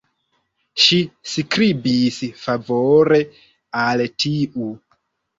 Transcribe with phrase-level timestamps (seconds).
[0.83, 0.95] Ŝi
[1.33, 3.19] skribis favore
[3.83, 4.71] al tiu.